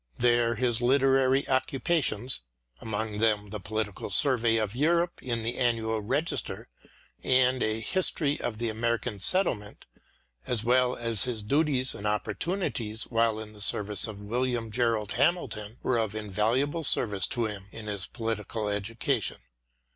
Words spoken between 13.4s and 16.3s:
the service of William Gerard Hamilton— ^were of